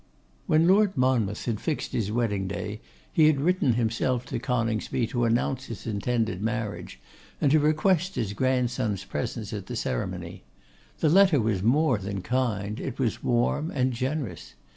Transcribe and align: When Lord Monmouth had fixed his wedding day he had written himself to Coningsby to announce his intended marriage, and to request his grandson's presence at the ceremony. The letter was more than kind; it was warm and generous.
When 0.47 0.67
Lord 0.67 0.97
Monmouth 0.97 1.45
had 1.45 1.59
fixed 1.61 1.91
his 1.91 2.11
wedding 2.11 2.47
day 2.47 2.81
he 3.13 3.27
had 3.27 3.39
written 3.39 3.73
himself 3.73 4.25
to 4.25 4.39
Coningsby 4.39 5.05
to 5.05 5.25
announce 5.25 5.65
his 5.65 5.85
intended 5.85 6.41
marriage, 6.41 6.99
and 7.39 7.51
to 7.51 7.59
request 7.59 8.15
his 8.15 8.33
grandson's 8.33 9.05
presence 9.05 9.53
at 9.53 9.67
the 9.67 9.75
ceremony. 9.75 10.43
The 11.01 11.09
letter 11.09 11.39
was 11.39 11.61
more 11.61 11.99
than 11.99 12.23
kind; 12.23 12.79
it 12.79 12.97
was 12.97 13.23
warm 13.23 13.69
and 13.69 13.93
generous. 13.93 14.55